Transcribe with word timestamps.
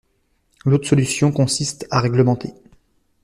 L’autre 0.65 0.87
solution 0.87 1.31
consiste 1.31 1.85
à 1.91 1.99
réglementer. 2.01 2.55